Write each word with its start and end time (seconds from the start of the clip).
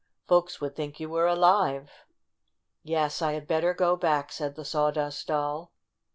Folks 0.27 0.59
would 0.59 0.75
think 0.75 0.99
you 0.99 1.11
were 1.11 1.27
alive." 1.27 1.91
"Yes, 2.81 3.21
I 3.21 3.33
had 3.33 3.45
better 3.45 3.71
go 3.75 3.95
back," 3.95 4.31
said 4.31 4.55
the 4.55 4.65
Sawdust 4.65 5.27
Doll. 5.27 5.71